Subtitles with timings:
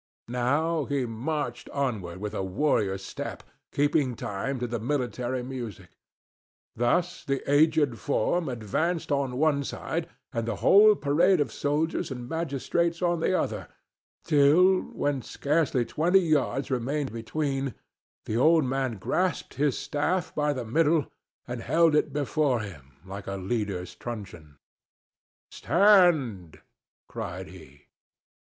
[0.29, 5.89] Now he marched onward with a warrior's step, keeping time to the military music.
[6.75, 12.27] Thus the aged form advanced on one side and the whole parade of soldiers and
[12.27, 13.67] magistrates on the other,
[14.23, 17.75] till, when scarcely twenty yards remained between,
[18.25, 21.11] the old man grasped his staff by the middle
[21.47, 24.57] and held it before him like a leader's truncheon.
[25.51, 26.59] "Stand!"
[27.07, 27.85] cried he.